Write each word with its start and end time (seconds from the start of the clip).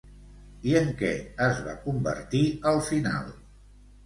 I 0.69 0.71
en 0.79 0.87
què 1.01 1.11
es 1.49 1.61
va 1.67 1.75
convertir 1.83 2.43
al 2.73 2.81
final? 2.89 3.31